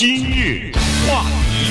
[0.00, 0.72] 今日
[1.06, 1.70] 话题，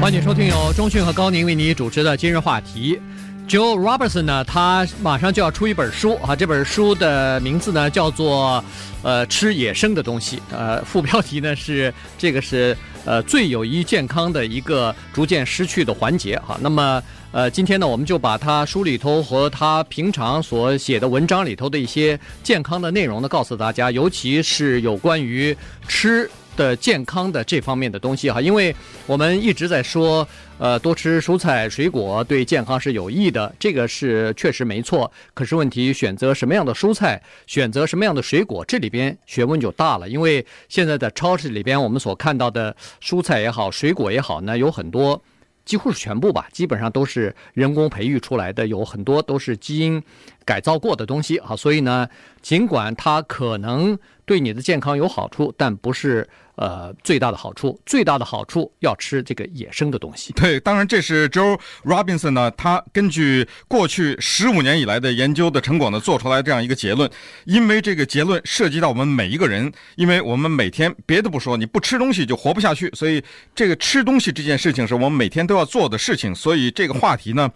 [0.00, 3.00] 欢迎收听由中讯和高宁为你主持的今日话题。
[3.48, 8.64] Joe Robertson 呢，他马上就要出一本书啊，这本书的名字呢叫做
[9.02, 10.40] “呃，吃野生的东西”。
[10.56, 16.56] 呃， 副标题呢是“这个是呃最有益健康的一个逐渐失去的环节”哈。
[16.60, 17.02] 那么，
[17.32, 25.56] 呃，今天呢，我们就把他书里头和他平常所写的文章里头的一些健康的内容呢，告诉大家，尤其是有关于
[25.88, 26.30] 吃。
[26.56, 28.74] 的健康的这方面的东西哈，因为
[29.06, 30.26] 我们一直在说，
[30.58, 35.10] 呃，多吃蔬菜水果对健康是有益的，这个是确实没错。
[35.34, 40.08] 可是问题，选择什么样的蔬菜，选择什么样的水果，这里边学问就大了。
[40.08, 45.22] 因为现在在超市里边，我们所看到的蔬菜也好，水果也好呢，有很多。
[45.64, 50.02] 几乎是全部吧，基本上都是人工培育出来的，有很多都是基因
[50.44, 51.54] 改造过的东西啊。
[51.54, 52.08] 所以呢，
[52.40, 53.96] 尽管它可能
[54.32, 57.78] 对你的健康有好处，但不是呃最大的好处。
[57.84, 60.32] 最大的好处要吃这个野生的东西。
[60.32, 67.10] 对，当然这是 Joe Robinson 呢，他根据过去十五年以来的研究的成果呢，做出来这样一个结论。
[67.44, 73.22] 因为这个结论涉及到我们每一个人，因为我们每天别的不说，你不吃东西就活不下去，所以
[73.54, 76.34] 这个吃东西这件事情是我们每天都要做的事情。
[76.34, 77.50] 所以这个话题呢。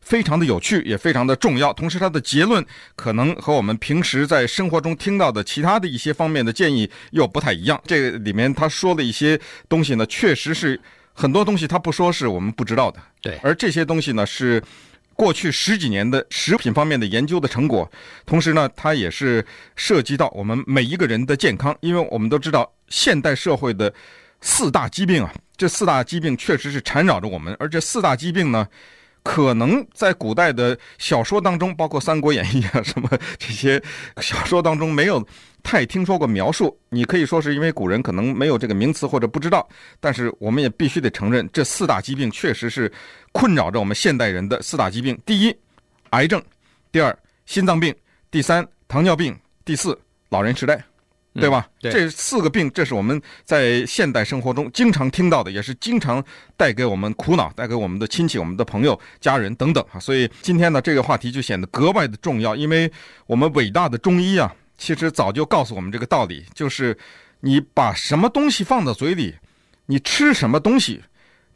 [0.00, 1.72] 非常的有趣，也非常的重要。
[1.72, 2.64] 同时，它的结论
[2.96, 7.80] 可能和我们平时在生活中听到的其他的一些方面的建议又不太一样。
[7.84, 10.80] 这个里面他说的一些东西呢，确实是
[11.12, 12.98] 很多东西他不说是我们不知道的。
[13.20, 14.60] 对，而这些东西呢，是
[15.14, 17.88] 过去十几年的食品方面的研究的成果。
[18.24, 19.44] 同时呢，它也是
[19.76, 23.92] 涉及到我们每一个人的健康，因为我们都知道现代社会的
[24.40, 28.66] 四大疾病啊，这四大疾病确实是缠绕着我们，而这四大疾病呢。
[29.22, 33.82] 可能在古代的小说当中，包括《三国演义》啊什么这些
[34.20, 35.24] 小说当中，没有
[35.62, 36.76] 太听说过描述。
[36.88, 39.68] 你可以说是因为古人可能没有这个名词或者不知道，
[40.00, 42.90] 但是我们也必须得承认，这四大疾病确实是
[43.32, 45.54] 困扰着我们现代人的四大疾病：第一，
[46.10, 46.40] 癌症；
[46.90, 47.92] 第二，心脏病；
[48.30, 49.34] 第三，糖尿病；
[49.64, 49.98] 第四，
[50.30, 50.89] 老人痴呆。
[51.34, 51.68] 对吧？
[51.82, 56.22] 嗯、对，这四个病，这是我们在现代生活中经常听到的，也是经常
[56.56, 60.00] 带给我们苦恼，带给我们的亲戚、我们的朋友、家人等等啊。
[60.00, 62.90] 所以今天呢，这个话题就显得格外的重要，因为
[63.26, 66.96] 我们伟大的中医啊，其实早就告诉我们这个道理，就是
[67.40, 69.36] 你把什么东西放到嘴里，
[69.86, 71.02] 你吃什么东西。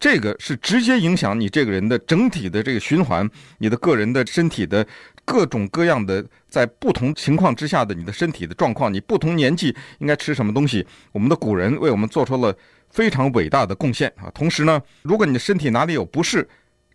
[0.04, 3.26] 这个是直接影响你这个人的整体的这个循环，
[3.56, 4.86] 你的个人的身体的
[5.24, 10.86] 各种各样的，在不同情况之下的你的身体的状况，你不同年纪应该吃什么东西。
[11.10, 12.54] 我们的古人为我们做出了
[12.90, 14.30] 非常伟大的贡献啊！
[14.34, 16.46] 同时呢，如果你的身体哪里有不适，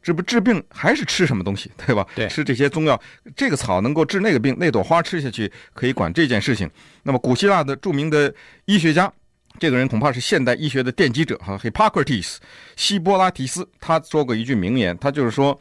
[0.03, 2.05] 治不治病还是吃什么东西，对吧？
[2.13, 3.01] 对，吃这些中药，
[3.35, 6.69] 这个草能够治那个病，那朵花吃下去可以管这件事情。
[7.01, 8.31] 那么，古希腊的著名的
[8.65, 9.11] 医学家。
[9.59, 12.37] 这个人恐怕是现代医学的奠基者哈，Hippocrates，
[12.77, 15.59] 希波拉提斯，他说过一句名言，他就是说，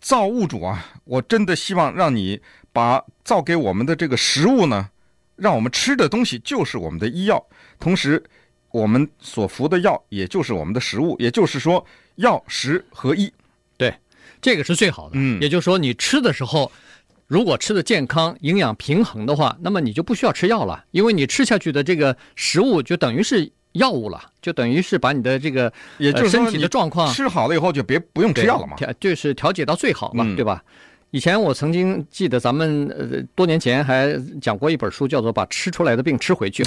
[0.00, 2.38] 造物主啊，我真的希望让你
[2.72, 4.88] 把造给我们的这个食物呢，
[5.36, 7.42] 让我们吃的东西就是我们的医药，
[7.80, 8.22] 同时
[8.70, 11.84] 我们所服的药也就是我们的食物，也就是说
[12.16, 13.32] 药食合一，
[13.78, 13.92] 对，
[14.40, 15.12] 这个是最好的。
[15.14, 16.70] 嗯，也就是说你吃的时候。
[17.32, 30.62] 如果吃的健康、营养平衡的话，那么你就不需要吃药了，因为你吃下去的这个食物就等于是药物了，就等于是把你的这个也就是身体的状况吃好了以后就别不用吃药了嘛，调就是调节到最好嘛，嗯、对吧？
[31.12, 36.62] 以前我曾经记得咱们呃多年前还讲过一本书，叫做《把吃出来的病吃回去》。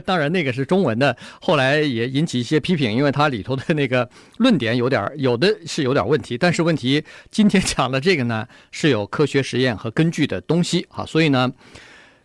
[0.04, 4.06] 当然那个是中文的，后来也引起一些批评，因为它里头的那个
[4.36, 6.36] 论点有点有的是有点问题。
[6.36, 11.50] 但是问题今天讲的这个呢是有科学实验和根据的东西啊，所以呢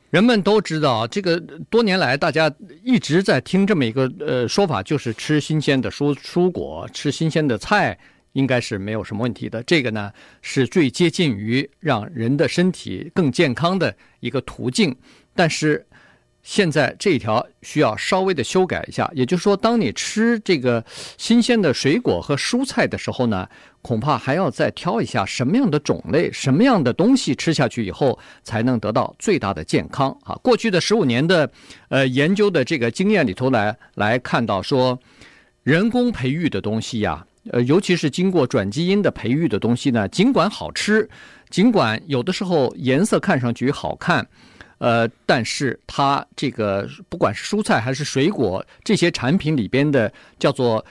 [0.10, 2.54] 人们都知道这个多年来大家
[2.84, 7.98] 一直在听这么一个呃说法，就是吃新鲜的蔬蔬果，吃新鲜的菜。
[8.36, 14.94] 应该是没有什么问题的，这个呢是最接近于让人的身体更健康的一个途径。
[15.34, 15.86] 但是
[16.44, 20.84] 现在这一条需要稍微的修改一下，也就是说，当你吃这个
[21.18, 23.48] 新鲜的水果和蔬菜的时候呢，
[23.82, 30.36] 恐怕还要再挑一下什么样的种类、什么样的东西吃下去以后才能得到最大的健康啊。
[30.44, 31.50] 过去的十五年的
[31.88, 35.00] 呃研究的这个经验里头来来看到说，
[35.64, 37.26] 人工培育的东西呀。
[37.52, 41.08] 呃，尤其是经过转基因的培育的东西呢，尽管好吃，
[41.50, 44.28] 尽管有的时候颜色看上去好看，
[44.80, 50.84] 呃，但是它这个不管是蔬菜还是水果这些产品里边的叫做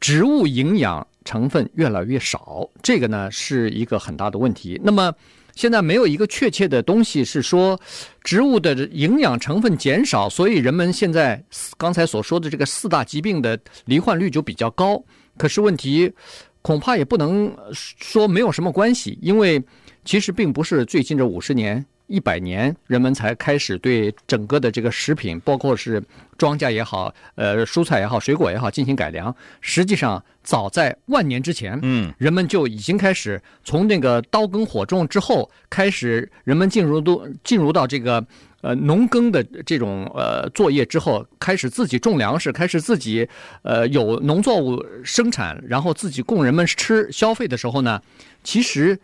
[0.00, 4.80] 植物营养成分越来越少，这个呢是一个很大的问题。
[4.82, 5.12] 那么
[5.54, 7.78] 现在没有一个确切的东西是说
[8.22, 11.44] 植物的营养成分减少，所以人们现在
[11.76, 15.02] 刚才所说的这个四大疾病的罹患率就比较高。
[15.38, 16.12] 可是问题
[16.60, 19.62] 恐怕也不能说没有什么关系，因为
[20.04, 21.86] 其实并不是最近这五十年。
[22.10, 26.02] 一百年，人们才开始对整个的这个食品，包括是
[26.38, 29.36] 庄稼也好，呃，蔬菜也好，水果也好，进行改良。
[29.60, 38.26] 实际上，早在万年之前，嗯，人们就已经开始从那个刀耕火种之后，开始人们进入都进入到这个
[38.60, 43.28] 呃农耕的这种呃作业之后，开始自己种粮食，开始自己
[43.62, 48.00] 呃有农作物生产，然后自己供人们吃消费的时候呢，
[48.42, 48.98] 其实。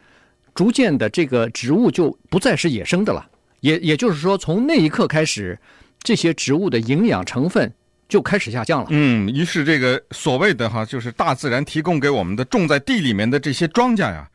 [0.54, 3.26] 逐渐的，这个植物就不再是野生的了，
[3.58, 5.58] 也也就是说，从那一刻开始，
[6.00, 7.72] 这些植物的营养成分
[8.08, 8.86] 就开始下降了。
[8.90, 14.30] 嗯，于是这个所谓的哈，就是大自然提供给我们的种在地里面的这些庄稼呀，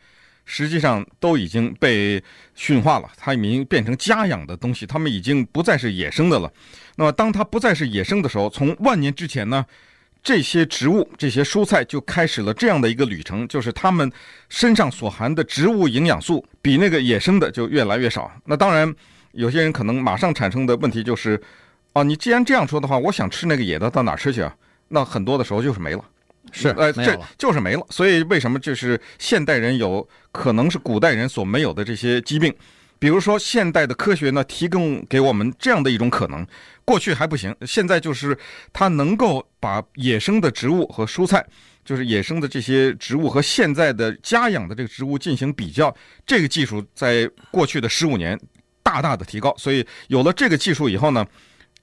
[0.52, 2.22] 实际上都已经被
[2.56, 6.52] 驯化了，它已经变成家养的东西，它们已经不再是野生的了。
[6.96, 9.64] 那么，当它不再是野生的时候，从万年之前呢？
[10.22, 14.12] 这些植物、这些蔬菜就开始了这样的一个旅程，就是它们
[14.50, 18.30] 身上所含的植物营养素比那个野生的就越来越少。
[18.44, 18.94] 那当然，
[19.32, 21.42] 有些人可能马上产生的问题就是：
[21.94, 24.54] 啊，你既然这样说的话，我想吃那个野的，到哪吃去啊？
[24.90, 26.04] 那很多的时候就是没了，
[26.52, 27.86] 是，呃，这就是没了。
[27.90, 32.54] 所以为什么就是现代人有可能是古代人所没有的这些疾病？
[32.98, 36.46] 比如说，现代的科学呢，提供给我们这样的一种可能。
[36.84, 38.38] 过去还不行，现在就是
[38.74, 41.46] 它能够把野生的植物和蔬菜，
[41.86, 45.96] 就是野生的这些植物和现在的家养的这个植物进行比较。
[46.26, 48.38] 这个技术在过去的十五年
[48.84, 51.26] 大大的提高，所以有了这个技术以后呢，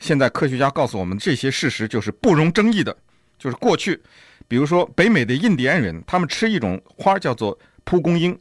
[0.01, 2.95] 现在科学家告诉我们这些事实就是不容争议的。
[3.39, 4.03] 就是过去，
[4.49, 8.39] 比如说北美的印第安人，他们吃一种花叫做蒲公英，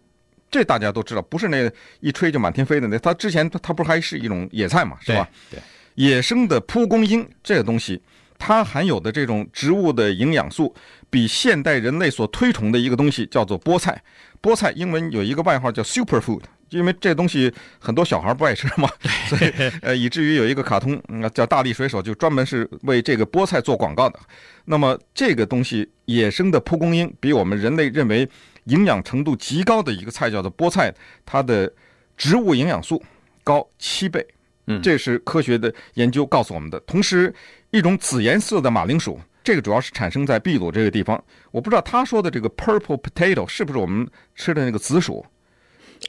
[0.49, 2.97] 这大家都知道，不是那一吹就满天飞的那。
[2.99, 5.27] 它之前它它不是还是一种野菜嘛，是吧？
[5.49, 5.59] 对。
[5.59, 5.63] 对
[5.95, 8.01] 野生的蒲公英这个东西，
[8.37, 10.75] 它含有的这种植物的营养素，
[11.09, 14.03] 比现代人类所推崇的一个东西叫做菠菜。
[14.41, 18.89] 菠菜英文有一个外号叫 superfood，因为这东西很多小孩不爱吃嘛，
[19.29, 19.51] 所以
[19.81, 21.01] 呃，以至于有一个卡通
[21.33, 24.19] 叫大力水手，就专门是为这个菠菜做广告的。
[24.65, 28.27] 那么这个东西，野生的蒲公英比我们人类认为
[28.65, 30.93] 营养程度极高的一个菜叫做菠菜，
[31.25, 31.71] 它的
[32.17, 33.01] 植物营养素
[33.43, 34.25] 高七倍。
[34.67, 36.79] 嗯，这是科学的研究告诉我们的。
[36.81, 37.31] 同时，
[37.69, 41.23] 一种紫颜色的马铃薯，这个主要是产生在秘鲁这个地方。
[41.51, 45.23] 我不知道他说的这个 purple potato 是不是我们吃的那个紫薯。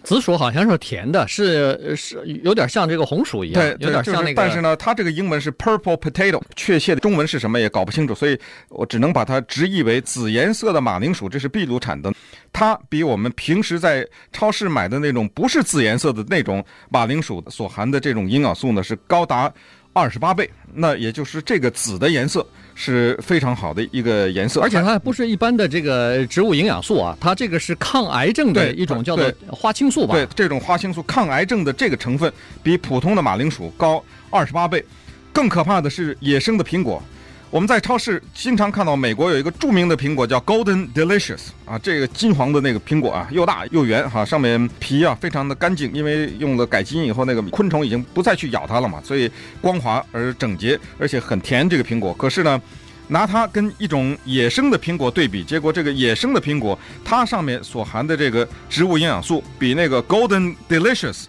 [0.05, 4.27] 紫薯好像是甜的，是是有点像这个红薯一样，对，有点像那个。
[4.27, 8.39] 就是、但是呢，它这个英文是 purple potato，确切的中文是什么也搞不清楚，所以
[8.69, 11.29] 我只能把它直译为紫颜色的马铃薯。
[11.29, 12.13] 这是秘鲁产的，
[12.53, 19.53] 它比我们平时在超市买的那种不是紫颜色的那种马铃薯所含的这种营养素呢，是高达
[19.93, 20.49] 二十八倍。
[20.73, 22.47] 那也就是这个紫的颜色。
[22.79, 30.15] 是非常好的一个颜色，而且它不是一般的这个植物营养素啊，它这个是抗癌症的一种叫做花青素吧？
[30.15, 32.31] 对，这种花青素抗癌症的这个成分
[32.63, 34.85] 比普通的马铃薯高二十八倍。
[35.33, 37.03] 更可怕的是野生的苹果。
[37.49, 51.69] 我们在超市经常看到，美国有一个著名的苹果叫 Golden Delicious 啊，这个金黄的那个苹果啊，又大又圆哈，上面皮啊非常的干净，因为用了改基因以后，那个昆虫已经不再去咬它了嘛，所以光滑而整洁，而且很甜。
[51.71, 52.61] 这个苹果，可是呢，
[53.07, 61.27] 拿它跟一种野生的苹果对比，结果这个野生的苹果，它上面所含的这个植物营养素比那个 Golden Delicious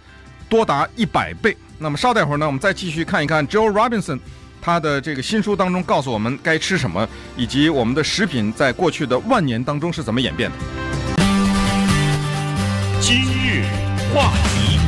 [0.48, 1.56] 多达一百倍。
[1.78, 4.18] 那么稍待会儿呢，我们再继续看一看 Joe Robinson。
[4.60, 10.56] 他的这个新书当中告诉我们该吃什么，以及我们的食品在过去的万年当中是怎么演变的。
[13.00, 13.64] 今日
[14.14, 14.78] 话题，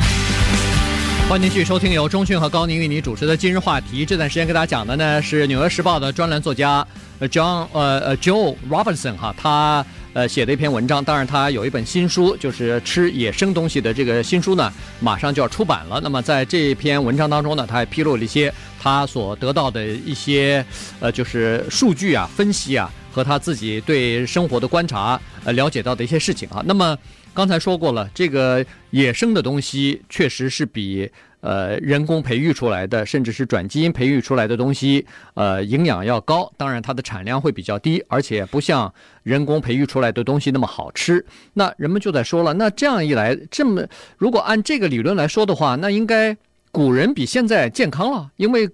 [1.29, 4.05] 欢迎继续收听由中讯和高宁为你主持的今日话题。
[4.05, 6.85] 这段时间给大家讲的呢是《纽约时报》的专栏作家
[7.21, 9.85] John 呃呃 Joe Robinson 哈，他。
[10.13, 16.01] 呃，写的一篇文章，当然他有一本新书，就是吃野生东西的这个新书呢，马上就要出版了。
[16.03, 20.65] 那么在这篇文章当中呢，他还披露了一些他所得到的一些
[20.99, 26.63] 呃，就是数据啊、分析啊，和他自己对生活的观察，呃，了解到的一些事情啊。
[26.65, 26.97] 那么
[27.31, 31.11] 刚才说过了，这个野生的东西确实是比。
[31.43, 41.25] 呃，人工培育出来的，甚至是转基因培育出来的东西，呃，营养要高，当然它的产量会比较低，而且不像人工培育出来的东西那么好吃。
[41.55, 43.83] 那人们就在说了，那这样一来，这么
[44.19, 46.37] 如果按这个理论来说的话，那应该
[46.71, 48.69] 古人比现在健康了，因为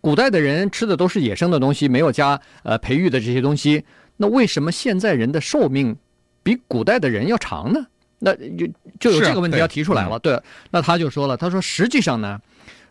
[0.00, 3.84] 古代的人吃的都是野生的东西，没有加呃培育的这些东西。
[4.16, 5.96] 那为什么现在人的寿命
[6.42, 7.86] 比古代的人要长呢？
[8.18, 8.66] 那就
[9.00, 10.18] 就有这个问题要提出来了。
[10.18, 10.40] 对，
[10.70, 12.40] 那他就说了，他说实际上呢，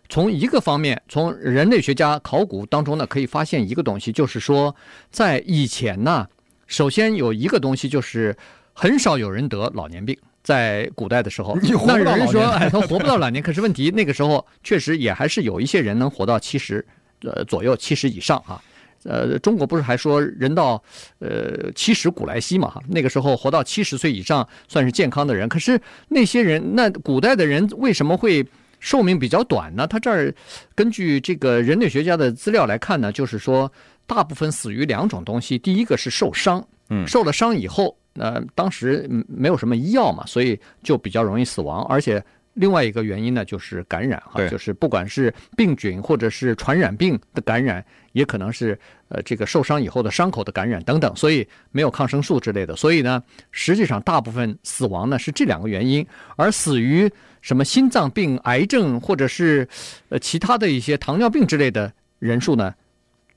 [0.10, 4.76] 从一个方面，从人类学家考古当中呢，可以发现一个东西，就是说
[5.10, 6.28] 在以前呢，
[6.68, 8.36] 首先有一个东西就是
[8.74, 10.18] 很少有人得老年病。
[10.44, 13.44] 在古代的时候，那有人说，哎，他活不到老年。
[13.44, 16.86] 可是问题，那个时候确实也还是有一些人能活到七十，
[17.24, 18.62] 呃左右，七十以上啊。
[19.04, 20.82] 呃，中国不是还说人到
[21.18, 22.70] 呃七十古来稀嘛？
[22.70, 25.50] 哈，那个时候活到七十岁以上算是健康的人。
[25.50, 28.46] 可是那些人，那古代的人为什么会
[28.80, 29.88] 寿命比较短呢？
[29.88, 30.32] 他这儿
[30.76, 33.72] 根据这个人类学家的资料来看呢，就是说
[34.06, 37.96] 大部分死于两种东西，第一个是受伤，嗯，受了伤以后。
[38.16, 41.84] 呃，当时没有什么医药嘛，所以就比较容易死亡。
[41.86, 42.22] 而且
[42.56, 48.78] 另外一个原因呢，就是感染哈，就是不管是病菌或者是传染病的感染，也可能是
[49.08, 52.76] 呃这个受伤以后的伤口的感染等等，所以没有抗生素之类的。
[52.76, 59.66] 所以呢，实际上大部分死亡呢是这两个原因，而死于什么心脏病、癌症或者是
[60.10, 62.76] 呃其他的一些糖尿病之类的人数呢，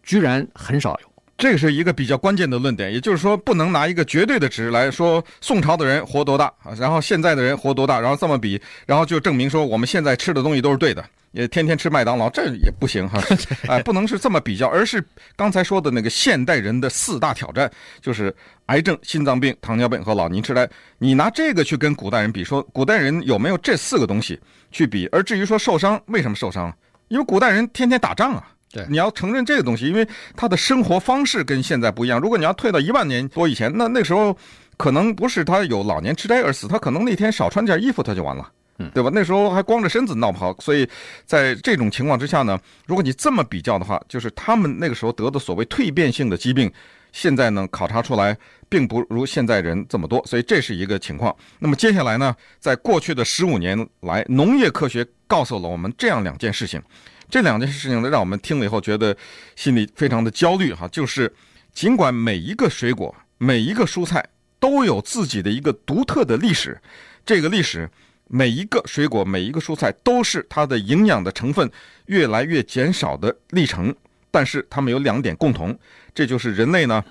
[0.03, 1.14] 居然很少有。
[1.37, 13.21] 这个是一个比较关键的论点，也就是说，不能拿一个绝对的值来说宋朝的人活多大啊，然后现在的人活多大，然后这么比，然后就证明说我们现在吃的东西都是对的，也天天吃麦当劳，这也不行哈，
[13.67, 17.69] 哎，不能是这么比较，而是刚才说的那个现代人的四大挑战，
[18.01, 18.33] 就是
[18.67, 24.39] 癌症、心脏病、糖尿病和老年痴呆，你拿这个去跟古代人比，说古代人有没有这四个东西
[24.71, 26.73] 去比，而至于说受伤，为什么受伤？
[27.09, 28.54] 因为古代人天天打仗啊。
[28.75, 32.19] 对，你要承认这个东西，因为他的生活方式跟现在不一样。
[32.21, 34.37] 如果你要退到一万年多以前，那那时候
[34.77, 38.51] 可能不是他有老年痴呆而死，他可能那天少穿件衣服他就完了，
[38.81, 39.11] 嗯，对吧？
[39.15, 40.53] 那时候还光着身子闹不好。
[40.59, 40.89] 所以
[41.25, 46.69] 在这种情况之下呢，如果你这么比较的话，就是他们那个时候得的所谓蜕变性的疾病，
[47.13, 48.37] 现在呢考察出来
[48.69, 51.33] 并不如现在人这么多，所以这是一个情况。
[51.61, 56.83] 那么接下来呢，在过去的十五年来，农业科学告诉了我们这样两件事情。
[57.29, 59.17] 这两件事情呢，让我们听了以后觉得
[59.57, 60.87] 心里非常的焦虑哈。
[60.89, 61.33] 就是
[61.73, 64.25] 尽管每一个水果、每一个蔬菜
[64.61, 66.81] 都有自己的一个独特的历史，
[67.27, 67.91] 这个历史
[68.29, 71.69] 每一个水果、每一个蔬菜都是它的营养的成分
[72.07, 73.95] 越来越减少的历程，
[74.31, 75.77] 但是它们有两点共同，
[76.15, 77.03] 这就是人类呢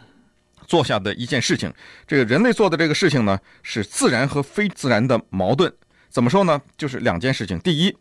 [0.68, 1.74] 做下的一件事情。
[2.08, 5.72] 这个人类做的这个事情呢，是自然和非自然的矛盾。
[6.10, 6.62] 怎么说呢？
[6.78, 7.60] 就是两件事情。
[7.60, 7.96] 第一。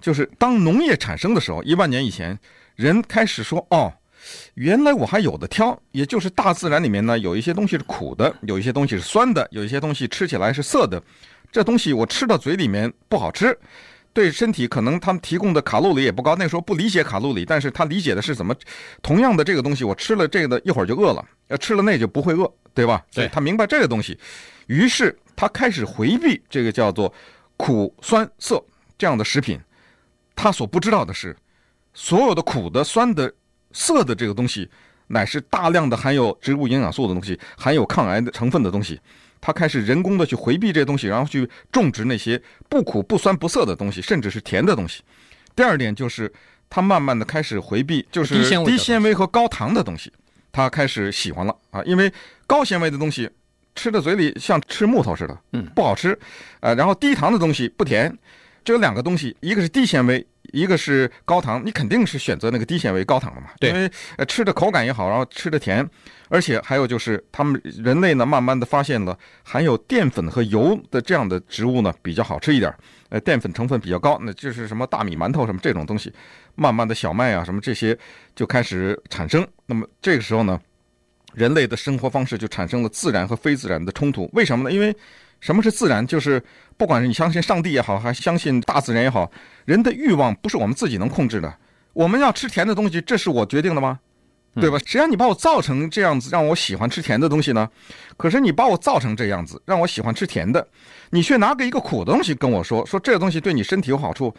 [0.00, 2.38] 就是当农业产生的时候，一万年以前，
[2.76, 3.92] 人开始说：“哦，
[4.54, 11.02] 原来我还有的挑。”也就是大自然里面呢，有一些东西是苦的，有一些东西是酸的，有一些东西吃起来是涩的。
[11.50, 13.56] 这东西我吃到嘴里面不好吃，
[14.12, 16.34] 对身体可能他们提供的卡路里也不高。
[16.36, 18.54] 那时候不理解卡路里，但是他理解的是怎么，
[19.02, 23.04] 同样的这个东西，我吃了这个一会儿就饿了，要吃了那就不会饿，对吧？
[23.12, 24.18] 对，他明白这个东西，
[24.66, 27.12] 于是他开始回避这个叫做
[27.56, 28.62] 苦酸涩
[28.98, 29.58] 这样的食品。
[30.36, 31.36] 他所不知道的是，
[31.92, 33.32] 所有的苦的、酸的、
[33.72, 34.68] 涩的这个东西，
[35.06, 39.00] 乃是大量的含有植物营养素的东西，含有抗癌的成分的东西。
[39.40, 45.02] 他开始人工的去回避这些东西，然后去种植那些不苦、不酸、不涩的东西，甚至是甜的东西。
[45.54, 46.32] 第二点就是，
[46.70, 50.10] 他慢慢的开始回避，就是低纤维和高糖的东西，
[50.50, 52.10] 他开始喜欢了啊，因为
[52.46, 53.28] 高纤维的东西
[53.74, 56.18] 吃到嘴里像吃木头似的，嗯，不好吃，
[56.60, 58.16] 呃，然后低糖的东西不甜。
[58.64, 63.48] 这有两个东西，一个是低纤维，一个是高糖，你肯定是选择那个低纤维高糖的嘛？
[63.60, 65.86] 对，因为呃吃的口感也好，然后吃的甜，
[66.28, 72.74] 而且还有就是他们人类呢，慢慢的发现了含有淀粉和油的这样的植物呢比较好吃一点，
[73.10, 76.10] 呃，淀粉成分比较高，那就是什么大米、馒头什么这种东西，
[76.54, 77.96] 慢慢的小麦啊什么这些
[78.34, 79.46] 就开始产生。
[79.66, 80.58] 那么这个时候呢，
[81.34, 84.30] 人类的生活方式就产生了自然和非自然的冲突。
[84.32, 84.74] 为什么呢？
[84.74, 84.96] 因为
[85.40, 86.06] 什么是自然？
[86.06, 86.42] 就是
[86.76, 89.30] 不管是你相信上帝也好，还相信大自然也好，
[89.64, 91.54] 人的欲望不是我们自己能控制的。
[91.92, 94.00] 我们要吃甜的东西，这是我决定的吗？
[94.60, 94.78] 对吧？
[94.86, 97.68] 谁让你把我造成这样子，让我喜欢吃甜的东西呢？
[98.16, 100.64] 可是你把我造成这样子，让我喜欢吃甜的，
[101.10, 104.32] 你却拿个一个苦的东西跟我说，说这个东西对你身体有好处。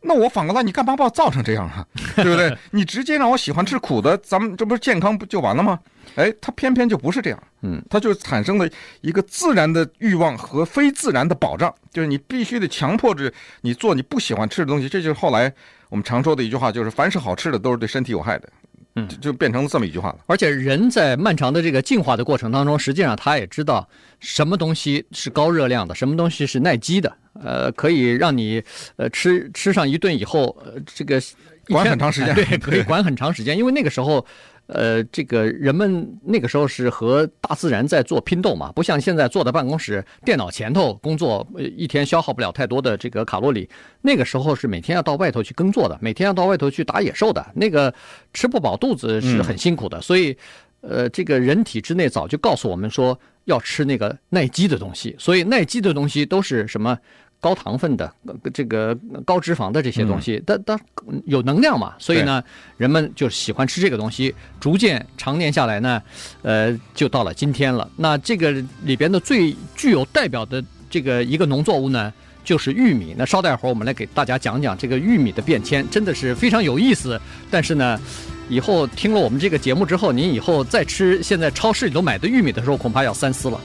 [0.00, 1.84] 那我反过来，你干嘛把我造成这样啊？
[2.16, 2.56] 对不对？
[2.70, 5.78] 你直接让我喜欢吃苦的，咱们这不是健康不就完了吗？
[6.14, 8.68] 哎，他偏偏就不是这样，嗯，他就产生了
[9.00, 14.88] 一个自然的欲望和非自然的保障，就是你必须得强迫着你做你不喜欢吃的东西。
[14.88, 15.52] 这就是后来
[15.88, 18.48] 我们常说的一句话，就是凡是好吃的都是对身体有害的，
[18.94, 20.18] 嗯，就变成了这么一句话了。
[20.26, 23.86] 而且人在漫长的这个进化的过程当中，实际上他也知道
[24.20, 27.12] 什么东西是高热量的，什么东西是耐饥的。
[27.42, 28.62] 呃，可以让你
[28.96, 31.20] 呃吃吃上一顿以后，呃，这个
[31.68, 34.24] 管很长时间， 对，可以管很长时间，因为那个时候，
[34.66, 43.68] 呃，这个人们那个时候是和大自然在做拼斗嘛，不像现在坐在办公室电脑前头工作，一天消耗不了太多的这个卡路里。
[44.02, 47.92] 那个时候是每天要到外头去耕作的，每天要到外头去打野兽的，那个
[48.32, 50.00] 吃不饱肚子是很辛苦的。
[50.00, 50.36] 所以，
[50.80, 56.98] 呃，这个人体之内早就告诉我们说要吃那个耐饥的东西，所以耐饥的东西都是什么？
[57.40, 58.12] 高糖分的、
[58.52, 60.78] 这个高脂肪的这些东西，它它
[61.24, 62.42] 有能量嘛，所以呢，
[62.76, 64.34] 人们就喜欢吃这个东西。
[64.58, 66.02] 逐渐常年下来呢，
[66.42, 67.88] 呃，就到了今天了。
[67.96, 68.50] 那这个
[68.82, 73.14] 里边的最具有代表的这个一个农作物呢，就是玉米。
[73.16, 77.20] 那稍待会儿我们来给大家讲讲这个玉米的变迁，真的是非常有意思。
[77.50, 78.00] 但是呢，
[78.48, 83.60] 以后听了我们这个节目之后，您以后再吃现在超市里头买的玉米的时候，恐怕要三思了。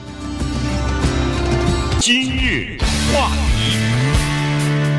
[1.98, 2.76] 今日
[3.12, 3.53] 话题，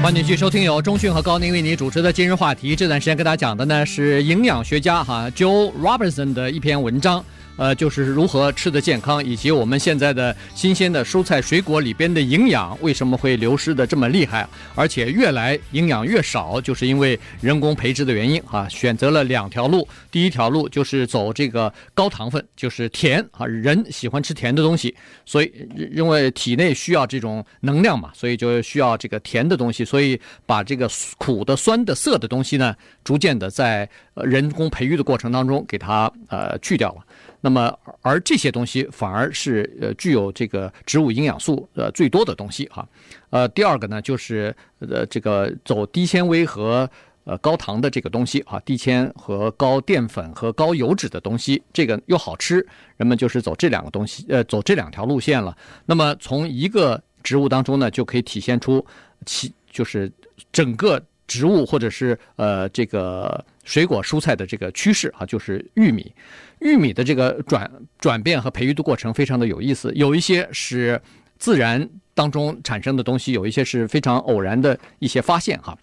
[0.05, 2.75] 欢迎继续收听由中讯和高宁为你主持的今日话题。
[2.75, 7.25] 这段时间跟大家讲的呢是营养学家哈 Joe Robertson 的一篇文章。
[7.57, 18.67] 呃，就是如何吃得健康，以及我们现在的新鲜的蔬菜水果里边的营养为什么会流失的这么厉害，而且越来营养越少，就是因为人工培植的原因啊。
[18.69, 24.93] 选择了两条路，第一条路就是走这个高糖分，就是甜啊，人喜欢吃甜的东西，
[25.25, 25.51] 所以
[25.93, 37.05] 因为体内需要这种能量嘛，所以就需要这个甜的东西，所以把这个苦的、酸的、涩的东西呢，逐渐的在人工培育的过程当中给它呃去掉了。
[37.45, 42.89] 那么，而这些东西反而是呃具有这个植物营养素呃最多的东西哈，
[43.29, 46.89] 呃，第二个呢就是呃这个走低纤维和
[47.23, 52.65] 呃高糖的这个东西啊，低纤和高淀粉和高油脂的东西，这个又好吃，
[52.97, 55.55] 人们就是走这两个东西，呃，走这两条路线了。
[55.85, 58.83] 那么从一个植物当中呢，就可以体现出
[59.23, 60.11] 其就是
[60.51, 66.13] 整个植物或者是呃这个水果蔬菜的这个趋势啊，就是玉米。
[66.59, 67.69] 玉米的这个转
[67.99, 71.01] 转变和培育的过程非常的有意思，有一些是
[71.37, 75.77] 自然当中产生的东西，有一些是非常偶然的一些发现哈。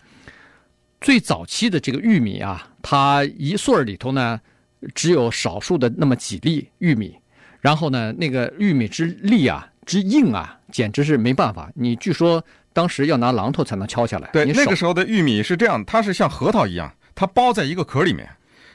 [1.01, 4.41] 最早期的这个玉米啊，它一穗儿里头呢，
[4.95, 7.19] 只有少数的那么几粒玉米，
[7.61, 11.71] 然后呢，那个玉米之粒啊，之硬啊，简直是没办法。
[11.75, 12.43] 你据说
[12.73, 14.31] 当时要拿榔头才能敲下来。
[14.33, 18.29] 对，那个时候的玉米是这样，它是像核桃一样，它包在一个壳里面。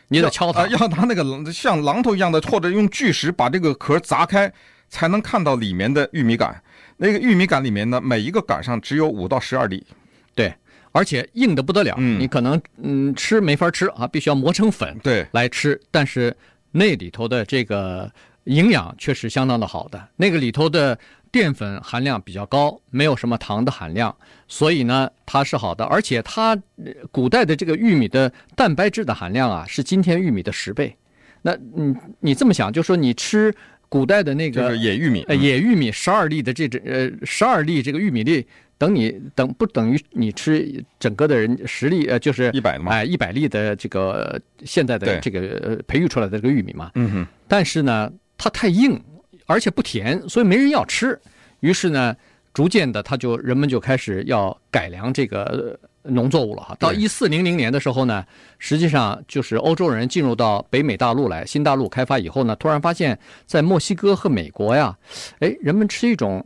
[0.10, 4.50] 你得敲它，要拿那个像榔头一样的，或者用巨石把这个壳砸开，
[4.88, 6.64] 才能看到里面的玉米杆。
[6.96, 9.86] 那个玉米杆里面呢，每一个杆上只有五到十二粒，
[10.34, 10.54] 对，
[10.94, 11.94] 而且硬的不得了。
[11.98, 15.78] 嗯，你可能嗯吃没法吃啊，必须要磨成粉对来吃。
[15.92, 16.34] 但是
[16.72, 18.10] 那里头的这个
[18.46, 20.98] 营养却是相当的好的，那个里头的。
[21.38, 24.16] 淀粉含量比较高，没有什么糖的含量，
[24.48, 25.86] 所以呢，它是好的。
[25.86, 26.58] 而且它
[27.12, 30.96] 古代的这个玉米的蛋白质的含量啊，是今天玉米的十倍。
[31.44, 33.54] 那你你这么想，就说你吃
[33.88, 38.44] 古代的那个野玉米，呃，野玉米十二粒的这只呃十二粒这个玉米粒，
[38.80, 46.90] 等你等不等于你吃整个的人十粒呃就是一百嘛，哎一百粒的这个现在的这个培育出来的这个玉米嘛。
[46.96, 47.28] 嗯哼。
[47.48, 49.00] 但是呢，它太硬。
[49.48, 51.20] 而且不甜，所以没人要吃。
[51.62, 52.16] 于是呢，
[52.54, 56.76] 逐渐的，他就人们就开始要改良这个农作物了哈。
[56.80, 58.24] 到一四零零年的时候呢，
[58.60, 64.96] 实际上就是欧洲人进入到北美大陆来，新大陆开发以后呢，突然发现，在墨西哥和美国呀，
[65.40, 66.46] 哎，人们吃一种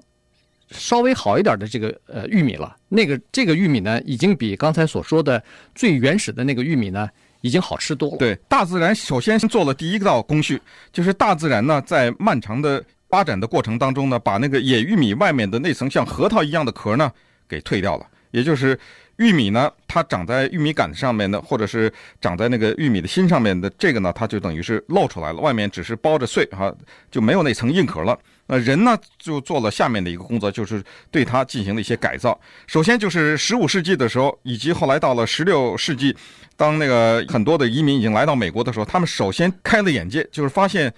[0.70, 2.78] 稍微好一点的这个呃玉米了。
[2.88, 5.44] 那个这个玉米呢，已经比刚才所说的
[5.76, 7.10] 最原始的那个玉米呢。
[7.41, 8.17] 已经好吃多了。
[8.17, 17.12] 对，大自然首先做了第一道工序，就是大自然呢，在漫长的发展的过程当中呢，把那个野玉米外面的那层像核桃一样的壳呢
[17.47, 18.08] 给退掉了。
[18.32, 18.80] 也就是
[19.17, 26.73] 玉米呢，它长在玉米杆上面的，或者是长在那个玉米的心上面的这个呢，它就等于是露出来了，外面只是包着穗哈，
[27.12, 28.17] 就没有那层硬壳了。
[28.52, 32.38] 那人呢，就做了下面的一个工作，就是对它进行了一些改造。
[32.68, 36.14] 首先就是十五世纪的时候，以及后来到了十六世纪。
[36.58, 40.94] 当那个很多的移民已经来到美国的时候，他们首先开了眼界，就是发现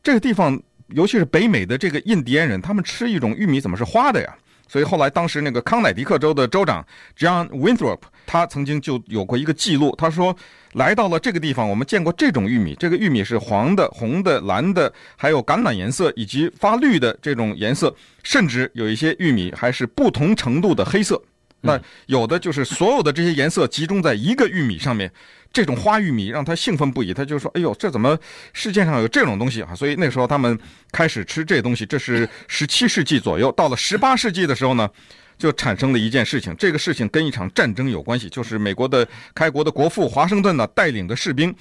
[0.00, 0.58] 这个地方，
[0.90, 4.34] 尤其是北美的这个印第安人，他们吃一种玉米怎么是花的呀？
[4.66, 6.84] 所以后来当时那个康乃狄克州的州长
[7.18, 10.34] John Winthrop，他曾经就有过一个记录，他说
[10.72, 21.22] 来到了这个地方，我们见过这种玉米，这个玉米是黄的、红的、蓝的，还有橄榄颜色以及发绿的这种颜色，甚至有一些玉米还是不同程度的黑色。
[21.64, 25.12] 那有的就是所有的这些颜色集中在一个玉米上面，
[25.52, 27.12] 这种花玉米让他兴奋不已。
[27.12, 28.18] 他就说：“哎呦，这怎么
[28.52, 30.58] 世界上有这种东西啊？”所以那时候他们
[30.90, 31.84] 开始吃这东西。
[31.84, 34.88] 这是十七世纪左右，到了十八世纪的时候呢，
[35.36, 36.54] 就产生了一件事情。
[36.56, 41.54] 这个事情跟一场战争有关系，就是美国的开国的国父华盛顿呢带领的士兵。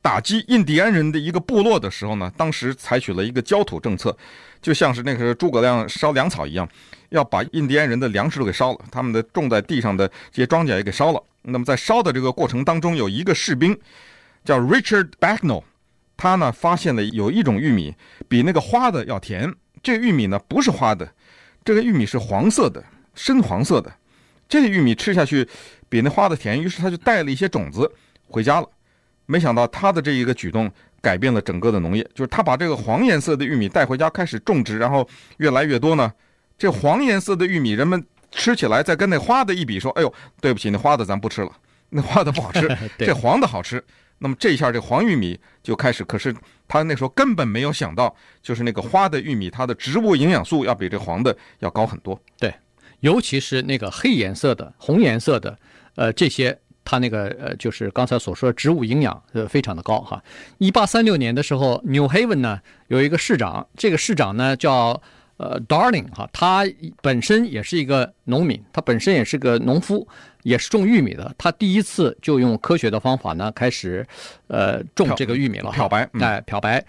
[0.00, 4.16] 打击印第安人的一个部落的时候呢，当时采取了一个焦土政策，
[4.62, 6.66] 就像是那个诸葛亮烧粮草一样，
[7.08, 11.20] 要把印第安人的粮食都给烧了，他们的种在地上的这些庄稼也给烧了。
[11.42, 13.78] 那么在烧的这个过程当中，有一个士兵
[14.44, 15.62] 叫 Richard Bagnall，
[16.16, 17.94] 他呢发现了有一种玉米
[18.28, 19.54] 比那个花的要甜。
[19.82, 21.08] 这个玉米呢不是花的，
[21.64, 23.92] 这个玉米是黄色的，深黄色的。
[24.48, 25.48] 这个玉米吃下去
[25.88, 27.90] 比那花的甜，于是他就带了一些种子
[28.26, 28.68] 回家了。
[29.26, 30.70] 没想到他的这一个举动
[31.00, 36.12] 改变了整个的农业，就是他把这个黄颜色的玉米带回家开始种植，然后越来越多呢。
[36.56, 41.50] 这黄颜色的玉米人们吃起来再跟那花的一比，说：“哎呦，对不起，那花的咱不吃了，
[41.90, 43.82] 那花的不好吃， 这黄的好吃。”
[44.20, 46.34] 那么这一下这黄玉米就开始，可是
[46.66, 48.12] 他那时候根本没有想到，
[48.42, 52.20] 就是那个花的玉米，它的植物营养素要比这黄的要高很多。
[52.36, 52.52] 对，
[52.98, 55.56] 尤其是那个黑颜色的、红颜色的，
[55.94, 60.20] 呃，这些它那个呃，就是刚才所说的植物营养呃非常的高哈。
[60.58, 65.00] 一八三六年的时候，New Haven 呢有一个市长，这个市长呢叫。
[65.38, 66.66] 呃，Darling 哈，他
[67.00, 70.06] 本身也是一个农民，他本身也是个农夫，
[70.42, 71.34] 也是种玉米的。
[71.38, 74.06] 他第一次就用科学的方法呢，开始
[74.48, 75.70] 呃种这个玉米了。
[75.70, 76.84] 漂白，哎，漂白。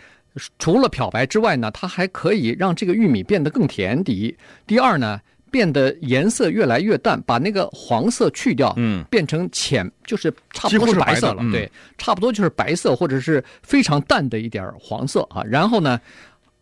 [0.57, 4.01] 除了漂白之外呢，它还可以让这个玉米变得更甜。
[4.03, 4.35] 第一，
[4.65, 5.19] 第二呢，
[5.51, 11.43] 变得颜色越来越淡，把那个黄色去掉，嗯，变成浅，就是差不多是白色了。
[11.51, 15.43] 对，差不多就是白色或者是非常淡的一点黄色啊。
[15.43, 15.99] 然后呢，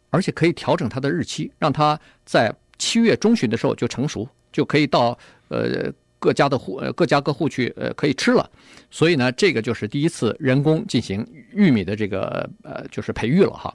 [0.10, 5.17] 而且可以调整它的日期，让它在七月中旬的时候就成熟，就可以到
[5.50, 8.50] 呃各家的户呃各家各户去呃可以吃了。
[8.89, 13.74] 所以呢，这个就是第一次人工进行玉米的这个呃就是培育了哈。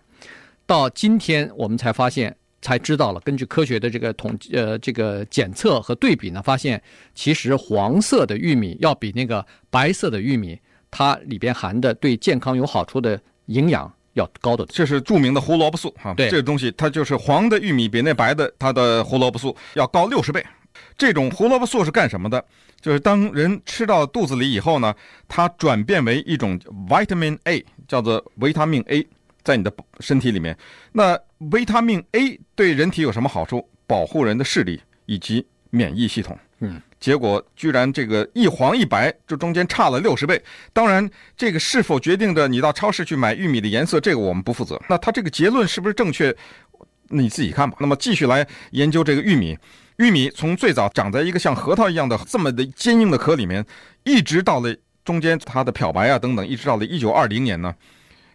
[0.67, 6.81] 到今天我们才发现，才知道了，根据科学的这个统计呃这个检测和对比呢，发现
[7.15, 10.59] 其实黄色的玉米要比那个白色的玉米，
[10.91, 13.93] 它里边含的对健康有好处的营养。
[14.15, 16.13] 要高的，这是著名的胡萝卜素哈。
[16.15, 20.45] 对，这个东西它就是黄的玉米比那白的它的胡萝卜素要高六十倍。
[20.97, 22.45] 这种胡萝卜素是干什么的？
[22.81, 24.95] 就是当人吃到肚子里以后呢，
[25.29, 29.07] 它转变为一种 vitamin A，叫做维他命 A，
[29.43, 30.57] 在你的身体里面。
[30.93, 31.19] 那
[31.51, 33.69] 维他命 A 对人体有什么好处？
[33.87, 36.39] 保护人的视力以及免疫系统。
[36.61, 36.81] 嗯。
[37.03, 40.41] 结果居然这个一黄一白，这中间差了六十倍。
[40.73, 44.81] 当然，这个是否决定着你到超市去买玉米的颜色，这个我们不负责。
[44.89, 46.33] 那他这个结论是不是正确？
[47.09, 47.77] 你自己看吧。
[47.81, 49.59] 那么继续来研究这个玉米。
[49.97, 53.67] 玉米从最早长在一个像核桃一样的这么的坚硬的壳里面，
[54.05, 54.73] 一直到了
[55.05, 57.75] 中间它的漂白啊等等，一直到了一九二零年呢，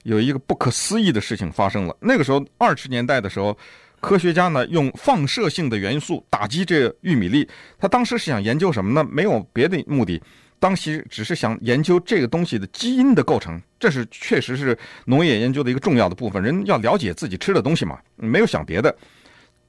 [0.03, 1.95] 有一个不可思议的事情发生了。
[2.01, 3.58] 那个时候二十年代的时候。
[3.99, 7.47] 科学家呢，用放射性的元素打击这个玉米粒，
[7.79, 9.07] 他当时是想研究什么呢？
[9.12, 10.21] 没有别的目的，
[10.60, 13.60] 当时只是想研究这个东西的基因的构成。
[13.79, 18.95] 这是确实是农业研究的一个重要的部分，人要了解自己吃的东西嘛，没有想别的。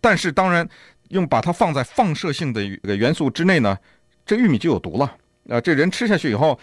[0.01, 0.69] 但是当然，
[1.09, 2.63] 用把它放在放射性的
[2.97, 3.77] 元素之内呢，
[4.27, 5.17] 这玉米就有毒了。
[5.49, 6.59] 啊，这人吃下去以后。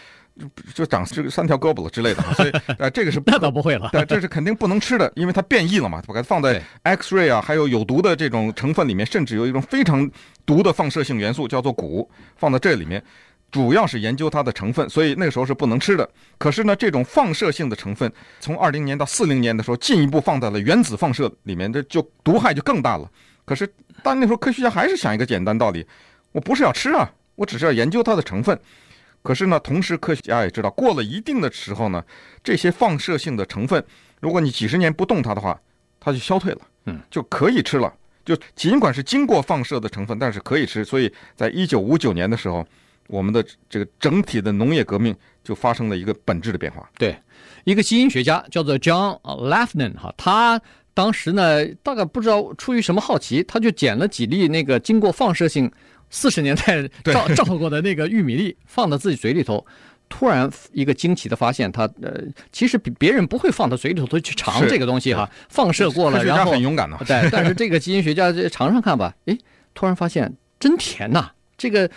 [0.73, 10.09] 就长这个三条胳膊了之类的， 所以呃，这个是 那倒不会了，但，这是肯定不能吃的，因为它变异了嘛，把它放在 X-ray 啊，还有有毒的这种成分里面，甚至有一种非常
[10.45, 13.01] 毒的放射性元素叫做钴，放到这里面，
[13.49, 16.09] 主要是研究它的成分，所以那个时候是不能吃的。
[16.37, 23.09] 可是呢，这种放射性的成分从二零年到四零年的时候，进一步放在了原子放射里面，这就毒害就更大了。
[23.45, 23.71] 可是，
[24.03, 25.85] 但那时候科学家还是想一个简单道理，
[26.33, 28.59] 我不是要吃啊，我只是要研究它的成分。
[29.25, 32.03] 可是呢，同时科学家也知道，过了一定的时候呢，
[32.43, 33.83] 这些放射性的成分，
[34.21, 35.59] 如果你几十年不动它的话，
[35.99, 37.91] 它就消退了，嗯，就可以吃了。
[38.23, 40.85] 就尽管是经过放射的成分，但是可以吃。
[40.85, 42.63] 所以在一九五九年的时候，
[43.07, 46.87] 我们的这个整体的农业革命就发生了一个本质的变化。
[46.99, 47.17] 对，
[47.63, 50.61] 一个基因学家叫做 John Lafnin 哈，他
[50.93, 55.71] 当时呢，大概不知道出于什么好奇，他就捡了几粒那个经过放射性。
[56.15, 59.65] 四十年代照照过的那个玉米粒放到自己嘴里头，
[60.07, 62.23] 突然一个惊奇的发现，他呃，
[62.53, 69.37] 其实别人不会放到嘴里头去尝这个东西哈，放射过了，然后很勇敢的，对，但是这个基因学家尝尝看吧，诶，
[69.73, 71.91] 突然发现真甜呐，这个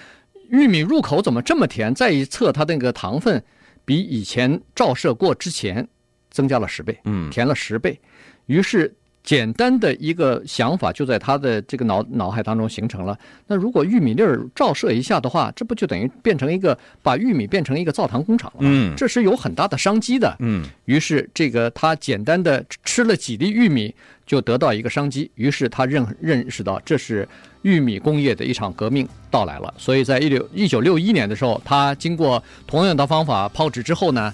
[0.50, 1.94] 玉米入口怎么这么甜？
[1.94, 3.40] 再一测，它那个糖分
[3.84, 5.86] 比以前照射过之前
[6.28, 8.00] 增加了十倍，嗯，甜了十倍，
[8.46, 8.92] 于是。
[9.24, 13.18] 简单的一个想法就在他的这个脑脑海当中形成了。
[13.46, 18.60] 那如果玉米粒儿照射一下的话，这不就等于变成一个把玉米变成一个造糖工厂了？
[18.60, 20.34] 嗯，这是有很大的商机的。
[20.38, 27.28] 嗯，于是这个他简单的吃了几粒玉米就得到一个商机，于是他认认识到这是
[27.62, 29.74] 玉米工业的一场革命到来了。
[29.76, 34.32] 所以在一六一九六一年的时候，他经过同样的方法抛掷之后呢。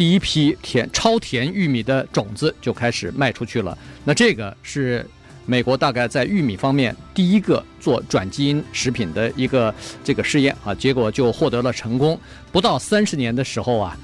[0.00, 3.76] 第一批甜超甜玉米的种子就开始卖出去了。
[4.02, 5.06] 那这个是
[5.44, 12.18] 美国大概在玉米方面第一个做转基因食品的一个这个试验啊，结果就获得了成功。
[12.50, 13.94] 不到三十年的时候啊，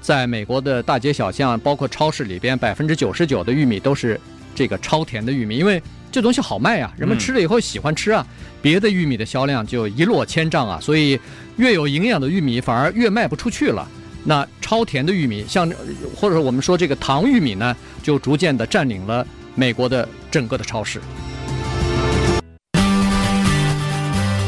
[0.00, 4.20] 在美国的大街小巷，包括超市里边，百分之九十九的玉米都是
[4.56, 8.26] 这个超甜的玉米，因为这东西好卖啊，人们吃了以后喜欢吃啊。
[8.60, 11.16] 别的玉米的销量就一落千丈啊，所以
[11.58, 13.88] 越有营养的玉米反而越卖不出去了。
[14.26, 15.70] 那超甜的玉米，像
[16.16, 20.98] 或者我们说这个糖玉米呢，就逐渐的占领了美国的整个的超市。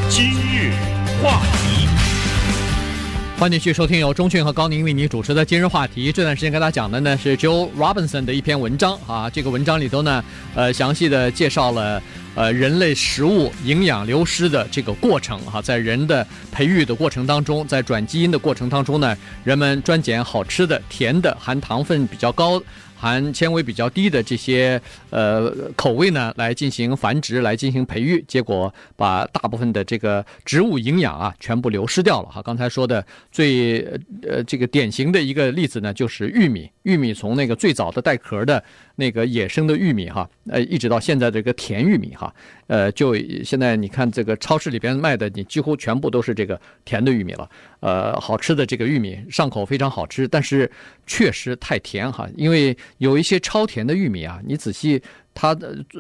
[0.09, 0.73] 今日
[1.23, 1.56] 话题，
[3.39, 6.11] 欢迎继续收听由钟讯和高宁为你主持的今日话题。
[6.11, 12.03] 这段时间跟大家讲的呢是 Joe Robinson 的一篇文章啊，这个文章里头呢，呃，详细的介绍了。
[12.35, 22.63] 呃，人类食物营养流失的这个过程哈，在人的培育的过程当中，在转基因的过程当中呢，人们专拣好吃的、甜的、含糖分比较高。
[22.99, 24.81] 含纤维比较低的这些
[25.11, 32.41] 呃口味呢，来进行繁殖，来进行培育，结果把大部分的这个植物营养啊全部流失掉了哈。
[32.43, 33.81] 刚才说的最
[34.23, 36.71] 呃这个典型的一个例子呢，就是玉米。
[36.83, 38.63] 玉米从那个最早的带壳的
[38.97, 42.35] 那个野生的玉米哈，呃一直到现在这个甜玉米哈，
[42.67, 47.49] 呃就现在你看这个超市里边卖的，你几乎全部都是这个甜的玉米了。
[47.81, 50.69] 呃，好吃的这个玉米上口非常好吃，但是
[51.07, 52.77] 确实太甜哈，因为。
[52.99, 55.01] 有一些超甜的玉米啊，你仔细
[55.37, 55.55] 他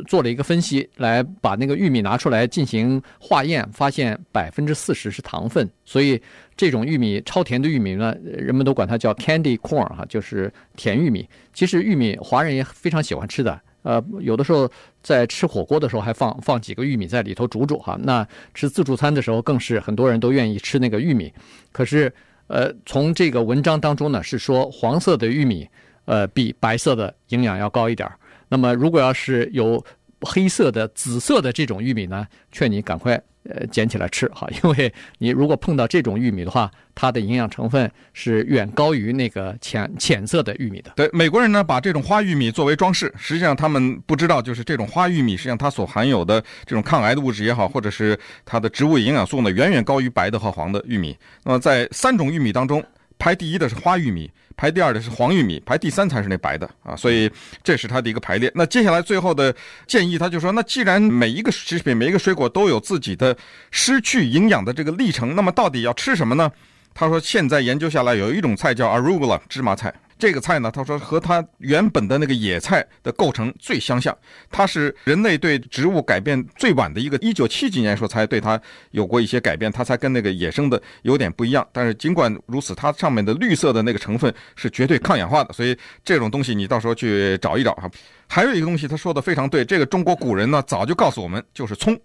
[0.09, 6.19] 做了一个分析，来把那个玉米拿出来进行化验，发现百分之四十是糖分，所以
[6.57, 11.29] 这种玉米超甜的玉米呢，人们都管它叫 candy corn 哈，就是甜玉米。
[11.53, 14.67] 其实玉米华人也非常喜欢吃的，呃，有的时候
[15.03, 17.99] 在吃火锅的时候还放放几个玉米在里头煮煮哈。
[18.03, 21.31] 那吃自助餐的时候更是很多人都愿意吃那个玉米。
[21.73, 22.11] 可是，
[22.47, 25.69] 呃，从这个文章当中呢，是说黄色的玉米。
[26.07, 28.17] 呃，比白色的营养要高一点儿。
[28.49, 29.85] 那么，如果要是有
[30.21, 40.93] 黑色的、紫色的这种玉米呢，劝你赶快呃捡起来吃哈，因为你如果碰到这种玉米的话，它的营养成分是远高于那个浅浅色的玉米的。
[40.97, 51.17] 对，美国人呢，把这种花玉米作为装饰，实际上他们不知道，就是这种花玉米实际上它所含有的这种抗癌的物质也好，或者是它的植物营养素呢，远远高于白的和黄的玉米。
[51.45, 52.83] 那么，在三种玉米当中，
[53.19, 54.31] 排第一的是花玉米。
[54.59, 57.31] 排第二的是黄玉米，排第三才是那白的啊，所以
[57.63, 58.51] 这是它的一个排列。
[58.55, 59.55] 那接下来最后的
[59.87, 63.37] 建议，他就说，那既然每一个食品、每一个水果都有自己的
[63.71, 66.51] 失去营养的这个历程，那么到底要吃什么呢？
[66.95, 69.93] 他说，现在研究下来有一种菜叫 arugula 芝麻菜。
[70.19, 74.17] 这个菜呢，他说和它原本的那个野菜的构成最相像，
[74.51, 78.61] 它是人类对植物改变最晚的一个，一九七几年时候才对它
[78.93, 81.67] 有过一些改变，它才跟那个野生的有点不一样。
[81.71, 87.91] 但是尽管如此，它上面的绿色的那个成分是绝对抗氧化的，所以这种东西你到时候去找一找哈。
[88.27, 91.99] 还有一个东西，他说的非常对，这个中国古人呢早就告诉我们，就是葱。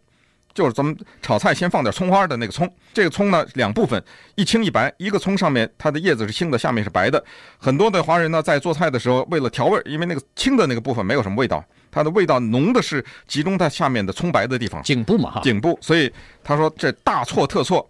[0.53, 4.03] 就是咱们炒菜先放点葱花的那个葱，这个葱呢两部分，
[4.35, 7.23] 一青一白，一个葱上面它的叶子是青的，下面是白的。
[7.57, 15.77] 很多的华人呢在做菜的时候，为了调味，因为那个青的那个部分没有什么味道，它的味道浓的是集中在下面的葱白的地方，颈部嘛哈，颈部。
[15.81, 16.11] 所以
[16.43, 17.87] 他说这大错特错，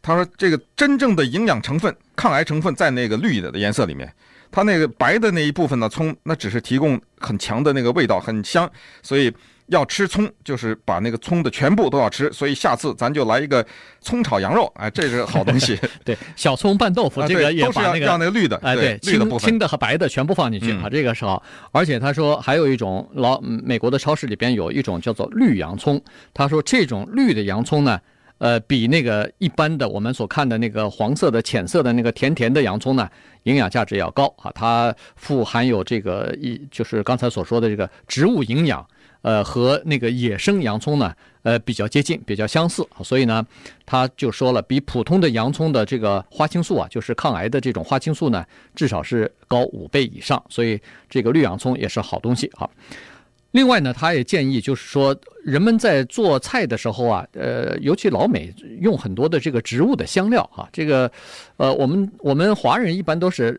[0.00, 4.12] 他说这个真正的营养成分、抗癌成分在那个绿的的颜色里面，
[4.52, 8.70] 它那个白的那一部分呢葱，那只是提供很强的那个味道，很香，
[9.02, 9.32] 所以。
[9.68, 13.64] 要吃葱，就是把那个葱的全部都要吃，所以下次咱就来一个
[14.00, 15.78] 葱炒羊肉，哎，这是好东西。
[16.04, 21.42] 对，小葱拌豆腐，这个也把那个要那个绿的，哎，对，绿的部分，青的和白的全部放进去啊，这个是好。
[21.72, 25.98] 而且他说还有一种老美国的超市里边有一种叫做绿洋葱，
[26.34, 27.98] 他说这种绿的洋葱呢，
[28.36, 33.08] 呃，比那个一般的我们所看的那个黄色的浅色的那个甜甜的洋葱呢，
[33.44, 38.86] 营养价值要高啊，它富含有这个一就是刚才所说的这个植物营养。
[39.24, 43.42] 呃，和那个野生洋葱呢，呃，比较接近，比较相似，所以呢，
[43.86, 52.68] 他就说了，比普通的洋葱的这个花青素啊，就是抗癌的这种花青素呢，至少是高五倍以上，所以这个绿洋葱也是好东西啊。
[53.52, 61.10] 另外呢，他也建议，就是说人们在做菜的时候啊，呃，尤其老美用很多的这个植物的香料啊，这个，
[61.56, 63.58] 呃，我们我们华人一般都是。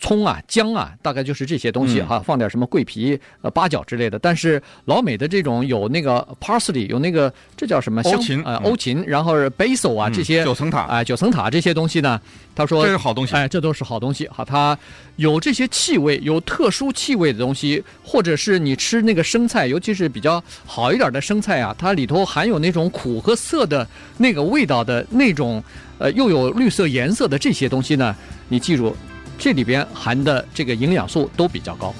[0.00, 4.18] 葱啊，姜啊，大概就是这些东西哈，放点什么桂皮、呃八角之类的。
[4.18, 8.00] 但是老美的这种有那个 parsley，有那个这叫什么？
[8.02, 12.18] 欧芹啊，欧芹，然后 basil 啊这些九层塔啊，九层塔这些东西呢，
[12.54, 14.42] 他说这是好东西，哎，这都是好东西哈。
[14.42, 14.76] 它
[15.16, 25.62] 有这些气味，有特殊气味的东西，或者是你吃那个生菜，尤其是比较好一点的生菜啊，它里头含有那种苦和涩的那个味道的那种，
[25.98, 28.16] 呃，又有绿色颜色的这些东西呢，
[28.48, 28.96] 你记住。
[29.38, 31.94] 这里边含的这个营养素都比较高。